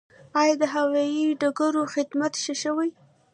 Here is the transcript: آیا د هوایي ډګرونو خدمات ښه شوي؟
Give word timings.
آیا 0.41 0.55
د 0.61 0.63
هوایي 0.75 1.25
ډګرونو 1.41 1.91
خدمات 1.93 2.33
ښه 2.43 2.53
شوي؟ 2.63 2.89